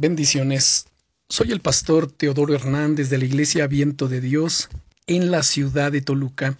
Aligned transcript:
Bendiciones. 0.00 0.86
Soy 1.28 1.52
el 1.52 1.60
pastor 1.60 2.10
Teodoro 2.10 2.54
Hernández 2.54 3.10
de 3.10 3.18
la 3.18 3.26
Iglesia 3.26 3.66
Viento 3.66 4.08
de 4.08 4.22
Dios 4.22 4.70
en 5.06 5.30
la 5.30 5.42
ciudad 5.42 5.92
de 5.92 6.00
Toluca. 6.00 6.56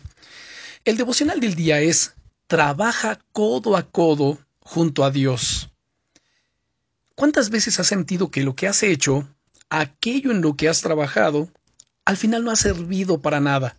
El 0.85 0.99
devocional 0.99 1.41
del 1.41 1.55
día 1.55 1.81
es 1.81 2.13
Trabaja 2.49 3.19
codo 3.33 3.79
a 3.79 3.85
codo 3.85 4.39
junto 4.59 5.05
a 5.05 5.11
Dios. 5.11 5.71
¿Cuántas 7.15 7.49
veces 7.49 7.81
has 7.81 7.87
sentido 7.87 8.31
que 8.31 8.43
lo 8.43 8.55
que 8.55 8.69
has 8.69 8.83
hecho, 8.83 9.27
aquello 9.71 10.33
en 10.33 10.43
lo 10.43 10.55
que 10.55 10.69
has 10.69 10.83
trabajado, 10.83 11.49
al 12.05 12.19
final 12.19 12.45
no 12.45 12.51
ha 12.51 12.57
servido 12.57 13.23
para 13.23 13.41
nada? 13.41 13.79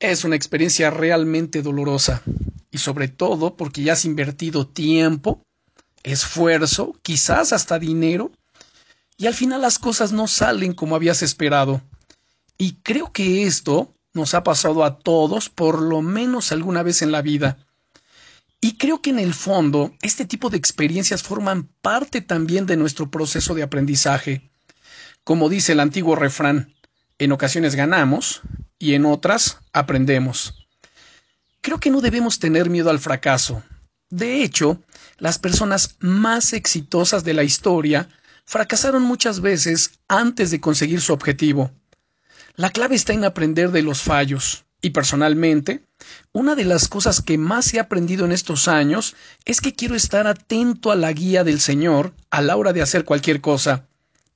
Es 0.00 0.24
una 0.24 0.34
experiencia 0.34 0.90
realmente 0.90 1.62
dolorosa, 1.62 2.24
y 2.72 2.78
sobre 2.78 3.06
todo 3.06 3.56
porque 3.56 3.84
ya 3.84 3.92
has 3.92 4.04
invertido 4.04 4.66
tiempo, 4.66 5.44
esfuerzo, 6.02 6.98
quizás 7.02 7.52
hasta 7.52 7.78
dinero, 7.78 8.32
y 9.18 9.26
al 9.26 9.34
final 9.34 9.60
las 9.60 9.78
cosas 9.78 10.12
no 10.12 10.28
salen 10.28 10.72
como 10.72 10.94
habías 10.96 11.22
esperado. 11.22 11.82
Y 12.56 12.76
creo 12.82 13.12
que 13.12 13.42
esto 13.42 13.92
nos 14.14 14.32
ha 14.34 14.44
pasado 14.44 14.84
a 14.84 14.98
todos 14.98 15.50
por 15.50 15.82
lo 15.82 16.00
menos 16.00 16.52
alguna 16.52 16.82
vez 16.82 17.02
en 17.02 17.12
la 17.12 17.20
vida. 17.20 17.58
Y 18.60 18.76
creo 18.76 19.02
que 19.02 19.10
en 19.10 19.18
el 19.18 19.34
fondo 19.34 19.92
este 20.02 20.24
tipo 20.24 20.50
de 20.50 20.56
experiencias 20.56 21.22
forman 21.22 21.68
parte 21.82 22.20
también 22.20 22.66
de 22.66 22.76
nuestro 22.76 23.10
proceso 23.10 23.54
de 23.54 23.64
aprendizaje. 23.64 24.50
Como 25.24 25.48
dice 25.48 25.72
el 25.72 25.80
antiguo 25.80 26.16
refrán, 26.16 26.74
en 27.18 27.32
ocasiones 27.32 27.74
ganamos 27.74 28.40
y 28.78 28.94
en 28.94 29.04
otras 29.04 29.58
aprendemos. 29.72 30.68
Creo 31.60 31.78
que 31.78 31.90
no 31.90 32.00
debemos 32.00 32.38
tener 32.38 32.70
miedo 32.70 32.90
al 32.90 33.00
fracaso. 33.00 33.62
De 34.10 34.42
hecho, 34.42 34.80
las 35.18 35.38
personas 35.38 35.96
más 35.98 36.52
exitosas 36.52 37.24
de 37.24 37.34
la 37.34 37.42
historia 37.42 38.08
fracasaron 38.48 39.02
muchas 39.02 39.42
veces 39.42 40.00
antes 40.08 40.50
de 40.50 40.58
conseguir 40.58 41.02
su 41.02 41.12
objetivo. 41.12 41.70
La 42.56 42.70
clave 42.70 42.94
está 42.94 43.12
en 43.12 43.26
aprender 43.26 43.72
de 43.72 43.82
los 43.82 44.00
fallos. 44.00 44.64
Y 44.80 44.90
personalmente, 44.90 45.84
una 46.32 46.54
de 46.54 46.64
las 46.64 46.88
cosas 46.88 47.20
que 47.20 47.36
más 47.36 47.74
he 47.74 47.78
aprendido 47.78 48.24
en 48.24 48.32
estos 48.32 48.66
años 48.66 49.14
es 49.44 49.60
que 49.60 49.74
quiero 49.74 49.94
estar 49.96 50.26
atento 50.26 50.90
a 50.90 50.96
la 50.96 51.12
guía 51.12 51.44
del 51.44 51.60
Señor 51.60 52.14
a 52.30 52.40
la 52.40 52.56
hora 52.56 52.72
de 52.72 52.80
hacer 52.80 53.04
cualquier 53.04 53.42
cosa. 53.42 53.84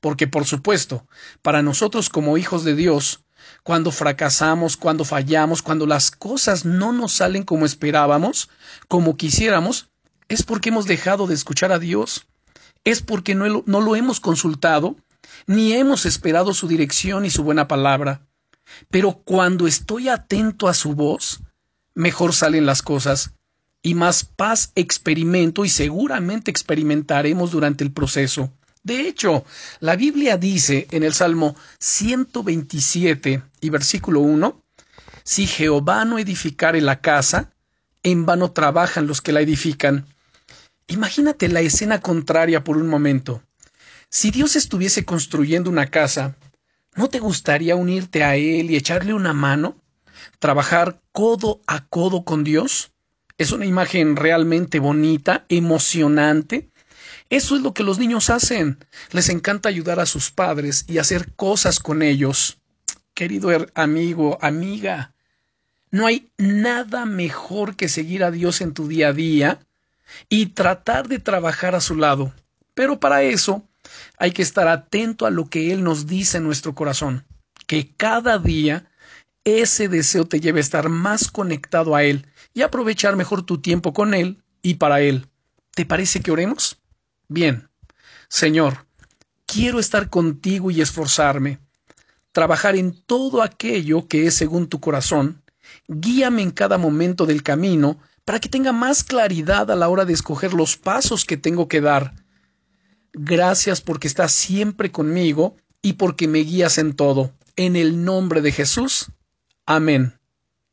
Porque, 0.00 0.26
por 0.26 0.44
supuesto, 0.44 1.06
para 1.40 1.62
nosotros 1.62 2.10
como 2.10 2.36
hijos 2.36 2.64
de 2.64 2.74
Dios, 2.74 3.20
cuando 3.62 3.90
fracasamos, 3.90 4.76
cuando 4.76 5.06
fallamos, 5.06 5.62
cuando 5.62 5.86
las 5.86 6.10
cosas 6.10 6.66
no 6.66 6.92
nos 6.92 7.14
salen 7.14 7.44
como 7.44 7.64
esperábamos, 7.64 8.50
como 8.88 9.16
quisiéramos, 9.16 9.88
es 10.28 10.42
porque 10.42 10.68
hemos 10.68 10.84
dejado 10.84 11.26
de 11.26 11.34
escuchar 11.34 11.72
a 11.72 11.78
Dios 11.78 12.26
es 12.84 13.02
porque 13.02 13.34
no, 13.34 13.46
lo 13.48 13.96
hemos 13.96 14.20
consultado, 14.20 14.96
ni 15.46 15.72
hemos 15.72 16.06
esperado 16.06 16.54
su 16.54 16.68
dirección 16.68 17.24
y 17.24 17.30
su 17.30 17.44
buena 17.44 17.68
palabra. 17.68 18.26
Pero 18.90 19.22
cuando 19.24 19.66
estoy 19.66 20.08
atento 20.08 20.68
a 20.68 20.74
su 20.74 20.94
voz, 20.94 21.40
mejor 21.94 22.32
salen 22.32 22.66
las 22.66 22.82
cosas, 22.82 23.34
y 23.82 23.94
más 23.94 24.24
paz 24.24 24.72
experimento 24.74 25.64
y 25.64 25.68
seguramente 25.68 26.50
experimentaremos 26.50 27.50
durante 27.50 27.82
el 27.84 27.92
proceso. 27.92 28.52
De 28.84 29.08
hecho, 29.08 29.44
la 29.80 29.96
Biblia 29.96 30.36
dice 30.36 30.88
en 30.90 31.02
el 31.02 31.14
Salmo 31.14 31.54
127 31.78 33.42
y 33.60 33.70
versículo 33.70 34.20
1, 34.20 34.60
Si 35.24 35.46
Jehová 35.46 36.04
no 36.04 36.18
edificare 36.18 36.80
la 36.80 37.00
casa, 37.00 37.52
en 38.02 38.26
vano 38.26 38.50
trabajan 38.50 39.06
los 39.06 39.20
que 39.20 39.32
la 39.32 39.40
edifican. 39.40 40.06
Imagínate 40.88 41.48
la 41.48 41.60
escena 41.60 42.00
contraria 42.00 42.64
por 42.64 42.76
un 42.76 42.88
momento. 42.88 43.42
Si 44.08 44.30
Dios 44.30 44.56
estuviese 44.56 45.04
construyendo 45.04 45.70
una 45.70 45.86
casa, 45.86 46.36
¿no 46.94 47.08
te 47.08 47.18
gustaría 47.18 47.76
unirte 47.76 48.24
a 48.24 48.36
Él 48.36 48.70
y 48.70 48.76
echarle 48.76 49.14
una 49.14 49.32
mano? 49.32 49.76
¿Trabajar 50.38 51.00
codo 51.12 51.62
a 51.66 51.86
codo 51.86 52.24
con 52.24 52.44
Dios? 52.44 52.92
Es 53.38 53.52
una 53.52 53.64
imagen 53.64 54.16
realmente 54.16 54.78
bonita, 54.78 55.46
emocionante. 55.48 56.70
Eso 57.30 57.56
es 57.56 57.62
lo 57.62 57.72
que 57.72 57.82
los 57.82 57.98
niños 57.98 58.28
hacen. 58.28 58.78
Les 59.12 59.30
encanta 59.30 59.68
ayudar 59.68 59.98
a 60.00 60.06
sus 60.06 60.30
padres 60.30 60.84
y 60.88 60.98
hacer 60.98 61.32
cosas 61.34 61.78
con 61.78 62.02
ellos. 62.02 62.58
Querido 63.14 63.48
amigo, 63.74 64.38
amiga, 64.42 65.14
no 65.90 66.06
hay 66.06 66.30
nada 66.38 67.06
mejor 67.06 67.76
que 67.76 67.88
seguir 67.88 68.24
a 68.24 68.30
Dios 68.30 68.60
en 68.60 68.74
tu 68.74 68.88
día 68.88 69.08
a 69.08 69.12
día 69.12 69.60
y 70.28 70.46
tratar 70.46 71.08
de 71.08 71.18
trabajar 71.18 71.74
a 71.74 71.80
su 71.80 71.96
lado. 71.96 72.32
Pero 72.74 73.00
para 73.00 73.22
eso 73.22 73.66
hay 74.18 74.32
que 74.32 74.42
estar 74.42 74.68
atento 74.68 75.26
a 75.26 75.30
lo 75.30 75.46
que 75.46 75.72
Él 75.72 75.82
nos 75.84 76.06
dice 76.06 76.38
en 76.38 76.44
nuestro 76.44 76.74
corazón, 76.74 77.24
que 77.66 77.94
cada 77.96 78.38
día 78.38 78.90
ese 79.44 79.88
deseo 79.88 80.24
te 80.26 80.40
lleve 80.40 80.60
a 80.60 80.62
estar 80.62 80.88
más 80.88 81.30
conectado 81.30 81.96
a 81.96 82.04
Él 82.04 82.26
y 82.54 82.62
aprovechar 82.62 83.16
mejor 83.16 83.42
tu 83.42 83.60
tiempo 83.60 83.92
con 83.92 84.14
Él 84.14 84.42
y 84.62 84.74
para 84.74 85.00
Él. 85.00 85.26
¿Te 85.74 85.84
parece 85.84 86.20
que 86.20 86.30
oremos? 86.30 86.78
Bien. 87.28 87.68
Señor, 88.28 88.86
quiero 89.46 89.78
estar 89.78 90.08
contigo 90.08 90.70
y 90.70 90.80
esforzarme, 90.80 91.58
trabajar 92.32 92.76
en 92.76 92.94
todo 93.04 93.42
aquello 93.42 94.06
que 94.08 94.26
es 94.26 94.34
según 94.34 94.68
tu 94.68 94.80
corazón, 94.80 95.42
guíame 95.88 96.42
en 96.42 96.50
cada 96.50 96.78
momento 96.78 97.26
del 97.26 97.42
camino 97.42 97.98
para 98.24 98.40
que 98.40 98.48
tenga 98.48 98.72
más 98.72 99.04
claridad 99.04 99.70
a 99.70 99.76
la 99.76 99.88
hora 99.88 100.04
de 100.04 100.12
escoger 100.12 100.54
los 100.54 100.76
pasos 100.76 101.24
que 101.24 101.36
tengo 101.36 101.68
que 101.68 101.80
dar. 101.80 102.14
Gracias 103.12 103.80
porque 103.80 104.08
estás 104.08 104.32
siempre 104.32 104.90
conmigo 104.90 105.56
y 105.82 105.94
porque 105.94 106.28
me 106.28 106.38
guías 106.40 106.78
en 106.78 106.94
todo. 106.94 107.32
En 107.56 107.76
el 107.76 108.04
nombre 108.04 108.40
de 108.40 108.52
Jesús. 108.52 109.10
Amén. 109.66 110.18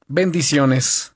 Bendiciones. 0.07 1.13